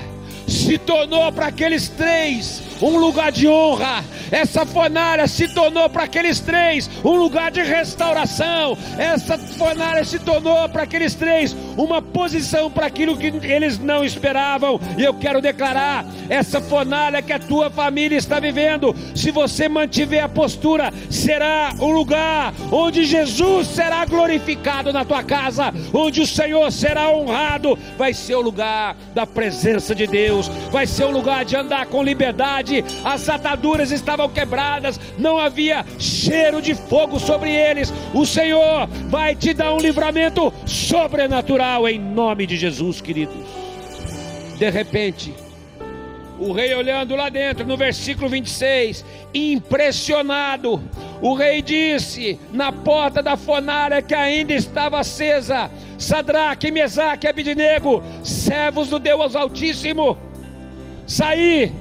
[0.48, 4.04] se tornou para aqueles três um lugar de honra.
[4.30, 8.76] Essa fornalha se tornou para aqueles três um lugar de restauração.
[8.98, 14.80] Essa fornalha se tornou para aqueles três uma posição para aquilo que eles não esperavam.
[14.98, 20.22] E eu quero declarar: essa fornalha que a tua família está vivendo, se você mantiver
[20.22, 26.70] a postura, será um lugar onde Jesus será glorificado na tua casa, onde o Senhor
[26.72, 27.78] será honrado.
[27.96, 32.02] Vai ser o lugar da presença de Deus, vai ser o lugar de andar com
[32.02, 37.92] liberdade as ataduras estavam quebradas, não havia cheiro de fogo sobre eles.
[38.12, 43.37] O Senhor vai te dar um livramento sobrenatural em nome de Jesus, queridos.
[44.59, 45.35] De repente,
[46.38, 49.04] o rei olhando lá dentro, no versículo 26,
[49.35, 50.81] impressionado,
[51.20, 58.02] o rei disse na porta da fornalha que ainda estava acesa: Sadraque, Mesaque e Abidinego,
[58.22, 60.16] servos do Deus Altíssimo,
[61.07, 61.72] saí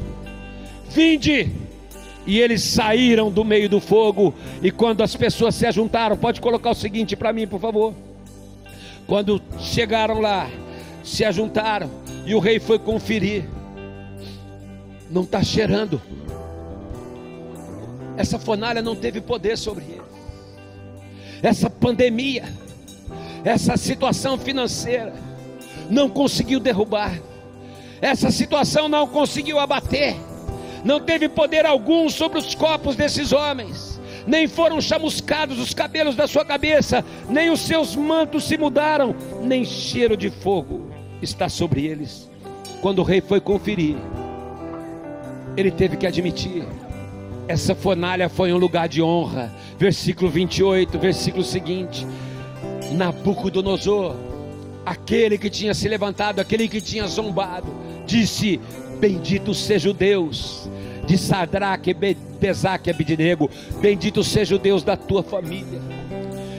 [0.89, 1.51] Vinde!
[2.25, 4.33] E eles saíram do meio do fogo.
[4.61, 7.93] E quando as pessoas se ajuntaram, pode colocar o seguinte para mim, por favor.
[9.07, 10.49] Quando chegaram lá,
[11.03, 11.89] se ajuntaram
[12.25, 13.45] e o rei foi conferir.
[15.09, 16.01] Não está cheirando.
[18.17, 20.01] Essa fornalha não teve poder sobre ele.
[21.41, 22.43] Essa pandemia,
[23.43, 25.13] essa situação financeira,
[25.89, 27.17] não conseguiu derrubar.
[28.01, 30.15] Essa situação não conseguiu abater
[30.83, 33.86] não teve poder algum sobre os corpos desses homens,
[34.27, 39.63] nem foram chamuscados os cabelos da sua cabeça, nem os seus mantos se mudaram, nem
[39.63, 42.29] cheiro de fogo está sobre eles.
[42.81, 43.95] Quando o rei foi conferir,
[45.55, 46.67] ele teve que admitir:
[47.47, 49.51] essa fornalha foi um lugar de honra.
[49.79, 52.05] Versículo 28, versículo seguinte:
[52.91, 54.15] Nabucodonosor,
[54.85, 57.67] aquele que tinha se levantado, aquele que tinha zombado,
[58.05, 58.59] disse:
[58.99, 60.69] Bendito seja o Deus
[61.07, 61.95] de Sadraque,
[62.39, 63.49] Pesaque e Abidinego.
[63.81, 65.81] Bendito seja o Deus da tua família.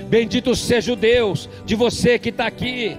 [0.09, 2.97] Bendito seja o Deus de você que está aqui.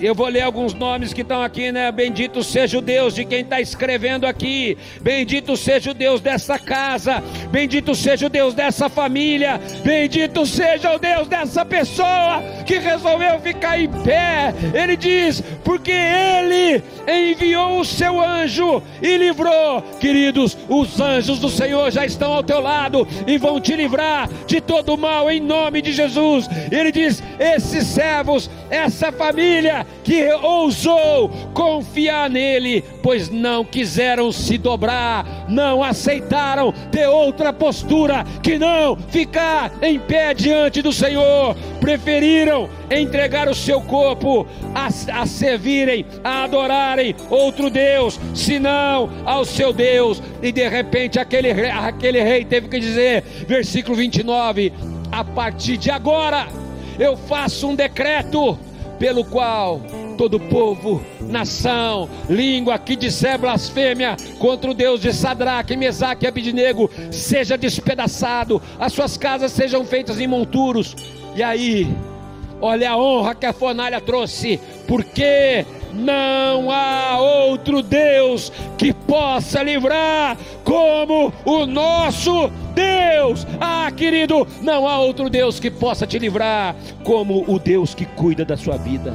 [0.00, 1.90] Eu vou ler alguns nomes que estão aqui, né?
[1.92, 4.76] Bendito seja o Deus de quem está escrevendo aqui.
[5.00, 7.22] Bendito seja o Deus dessa casa.
[7.50, 9.60] Bendito seja o Deus dessa família.
[9.84, 14.52] Bendito seja o Deus dessa pessoa que resolveu ficar em pé.
[14.74, 19.80] Ele diz: porque Ele enviou o seu anjo e livrou.
[20.00, 24.60] Queridos, os anjos do Senhor já estão ao teu lado e vão te livrar de
[24.60, 26.48] todo mal em nome de Jesus.
[26.70, 35.46] Ele diz: esses servos, essa família que ousou confiar nele, pois não quiseram se dobrar,
[35.48, 43.48] não aceitaram ter outra postura que não ficar em pé diante do Senhor, preferiram entregar
[43.48, 44.88] o seu corpo a,
[45.20, 52.20] a servirem, a adorarem outro Deus, senão ao seu Deus, e de repente aquele, aquele
[52.22, 54.72] rei teve que dizer, versículo 29,
[55.10, 56.46] a partir de agora
[56.98, 58.58] eu faço um decreto
[58.98, 59.80] pelo qual
[60.16, 66.90] todo povo, nação, língua que disser blasfêmia contra o Deus de Sadraque, Mesaque e Abidinego
[67.10, 70.96] seja despedaçado, as suas casas sejam feitas em monturos.
[71.34, 71.88] E aí,
[72.60, 80.36] olha a honra que a fornalha trouxe, porque não há outro Deus que possa livrar
[80.64, 83.46] como o nosso Deus.
[83.60, 86.74] Ah, querido, não há outro Deus que possa te livrar
[87.04, 89.14] como o Deus que cuida da sua vida.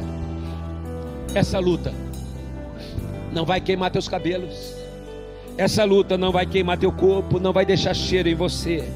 [1.35, 1.93] Essa luta
[3.31, 4.73] não vai queimar teus cabelos.
[5.57, 8.87] Essa luta não vai queimar teu corpo, não vai deixar cheiro em você.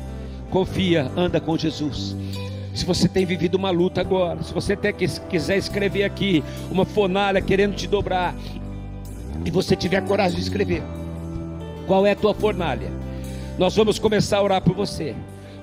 [0.49, 2.15] Confia, anda com Jesus.
[2.73, 7.41] Se você tem vivido uma luta agora, se você até quiser escrever aqui uma fornalha
[7.41, 8.35] querendo te dobrar,
[9.45, 10.81] e você tiver coragem de escrever,
[11.85, 12.91] qual é a tua fornalha?
[13.57, 15.15] Nós vamos começar a orar por você,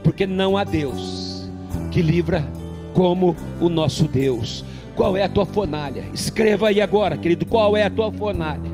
[0.05, 1.51] porque não há Deus
[1.91, 2.47] que livra
[2.95, 4.65] como o nosso Deus.
[4.95, 6.05] Qual é a tua fornalha?
[6.13, 8.71] Escreva aí agora, querido, qual é a tua fornalha?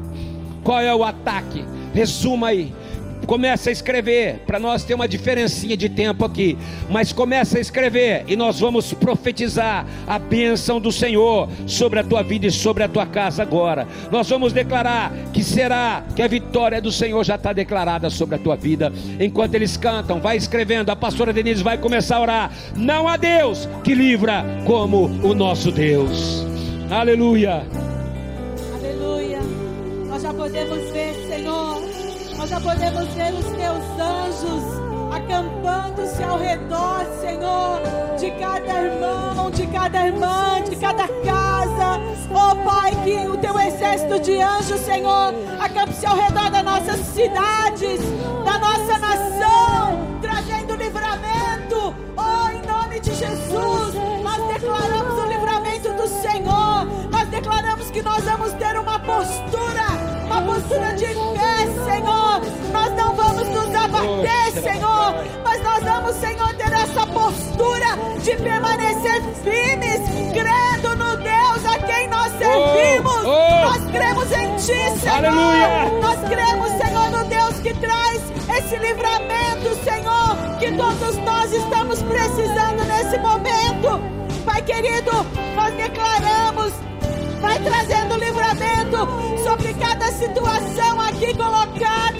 [0.64, 1.64] Qual é o ataque?
[1.95, 2.74] Resuma aí.
[3.27, 6.57] Começa a escrever, para nós ter uma diferencinha de tempo aqui,
[6.89, 12.22] mas começa a escrever e nós vamos profetizar a bênção do Senhor sobre a tua
[12.22, 13.87] vida e sobre a tua casa agora.
[14.11, 18.39] Nós vamos declarar que será que a vitória do Senhor já está declarada sobre a
[18.39, 18.93] tua vida.
[19.18, 22.53] Enquanto eles cantam, vai escrevendo, a pastora Denise vai começar a orar.
[22.77, 26.47] Não há Deus que livra como o nosso Deus.
[26.91, 27.64] Aleluia.
[28.74, 29.41] Aleluia.
[30.09, 31.06] Nós já podemos ver,
[32.47, 34.62] nós já podemos ver os teus anjos
[35.12, 37.80] acampando-se ao redor, Senhor,
[38.18, 42.01] de cada irmão, de cada irmã, de cada casa.
[42.30, 48.01] Oh Pai, que o teu exército de anjos, Senhor, acampe-se ao redor das nossas cidades,
[48.44, 51.94] da nossa nação, trazendo livramento.
[52.16, 56.86] Oh, em nome de Jesus, nós declaramos o livramento do Senhor.
[57.11, 61.14] Nós declaramos que nós vamos ter uma postura uma postura de
[62.97, 67.86] não vamos nos abater, Senhor, mas nós vamos, Senhor, ter essa postura
[68.22, 70.01] de permanecer firmes,
[70.32, 73.24] crendo no Deus a quem nós oh, servimos.
[73.24, 73.64] Oh, oh.
[73.66, 75.16] Nós cremos em Ti, Senhor.
[75.16, 75.90] Aleluia.
[76.01, 78.22] Nós cremos, Senhor, no Deus que traz
[78.59, 84.01] esse livramento, Senhor, que todos nós estamos precisando nesse momento.
[84.44, 85.12] Pai querido,
[85.55, 86.72] nós declaramos
[87.40, 88.99] vai trazendo livramento
[89.44, 92.16] sobre cada situação aqui colocada.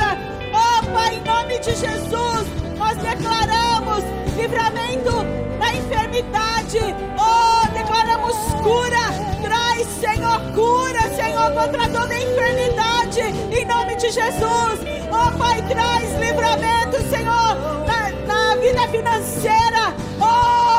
[1.27, 2.47] Nome de Jesus,
[2.79, 4.05] nós declaramos
[4.37, 5.25] livramento
[5.59, 6.79] da enfermidade.
[7.19, 9.11] Oh, declaramos cura.
[9.43, 13.21] Traz, Senhor, cura, Senhor, contra toda enfermidade.
[13.53, 14.79] Em nome de Jesus.
[15.11, 17.57] Oh, Pai, traz livramento, Senhor,
[17.87, 19.95] na, na vida financeira.
[20.21, 20.76] Oh,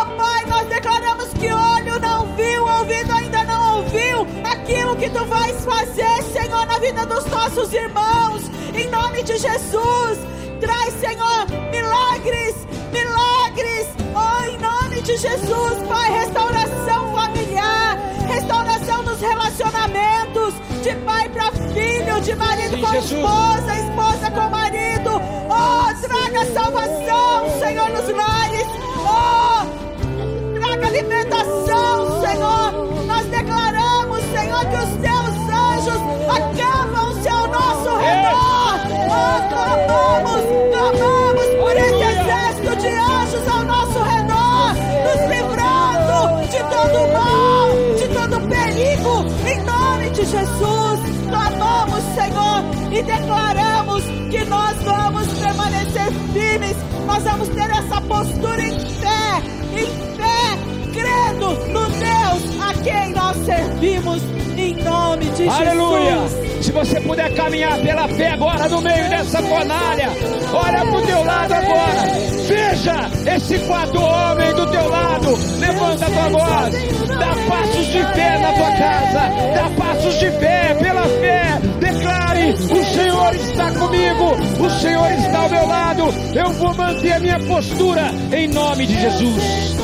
[4.67, 8.41] aquilo que tu vais fazer, Senhor, na vida dos nossos irmãos.
[8.75, 10.19] Em nome de Jesus.
[10.59, 12.55] Traz, Senhor, milagres,
[12.91, 13.87] milagres.
[14.13, 17.97] Oh, em nome de Jesus, Pai, restauração familiar,
[18.27, 20.53] restauração nos relacionamentos,
[20.83, 23.11] de pai para filho, de marido Sim, com Jesus.
[23.11, 25.11] esposa, esposa com marido.
[25.49, 28.67] Oh, traga salvação, Senhor, nos lares.
[28.99, 33.05] Oh, traga alimentação, Senhor.
[33.05, 33.96] Nós declaramos,
[34.31, 38.73] Senhor, que os teus anjos acabam-se ao nosso redor.
[39.09, 44.73] Oh, clamamos, clamamos por esse exército de anjos ao nosso redor,
[45.05, 46.17] nos livrando
[46.51, 47.67] de todo mal,
[47.97, 49.13] de todo perigo,
[49.47, 50.99] em nome de Jesus.
[51.29, 56.75] Clamamos, Senhor, e declaramos que nós vamos permanecer firmes,
[57.07, 59.41] nós vamos ter essa postura em fé,
[59.73, 59.87] em
[60.17, 64.21] fé, crendo no Deus a quem nós servimos,
[64.57, 66.27] em nome de Aleluia.
[66.27, 66.65] Jesus.
[66.65, 70.09] Se você puder caminhar pela fé agora no meio dessa fornalha,
[70.53, 72.01] olha para o teu lado agora.
[72.47, 75.29] Veja esse quatro homem do teu lado.
[75.59, 76.73] Levanta a tua voz.
[77.07, 79.29] Dá passos de fé na tua casa.
[79.55, 81.59] Dá passos de fé pela fé.
[81.79, 84.65] Declare: O Senhor está comigo.
[84.65, 85.96] O Senhor está ao meu lado.
[86.33, 89.77] Eu vou manter a minha postura em nome de Jesus.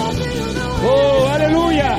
[0.85, 1.97] Oh, aleluia!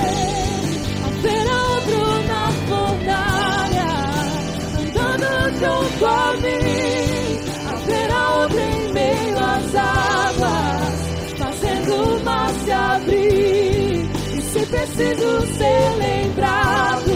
[8.59, 14.11] em meio às águas, fazendo o mar se abrir.
[14.37, 17.11] E se preciso ser lembrado,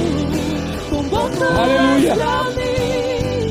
[0.91, 1.29] com bom
[1.59, 2.15] Aleluia.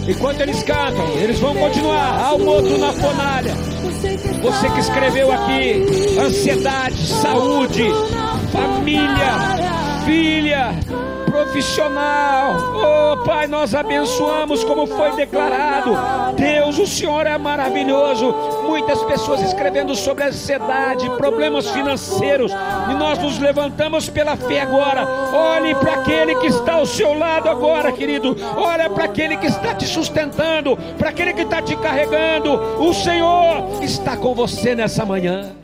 [0.08, 2.20] Enquanto eles cantam, eles vão continuar.
[2.20, 3.54] Há um outro na fornalha.
[4.42, 7.84] Você que escreveu aqui: ansiedade, saúde,
[8.52, 10.74] família, filha
[11.38, 12.56] profissional.
[12.74, 15.92] Oh, Pai, nós abençoamos como foi declarado.
[16.36, 18.34] Deus, o Senhor é maravilhoso.
[18.68, 22.52] Muitas pessoas escrevendo sobre ansiedade, problemas financeiros,
[22.92, 25.08] e nós nos levantamos pela fé agora.
[25.34, 28.36] Olhe para aquele que está ao seu lado agora, querido.
[28.56, 32.54] Olha para aquele que está te sustentando, para aquele que está te carregando.
[32.80, 35.57] O Senhor está com você nessa manhã.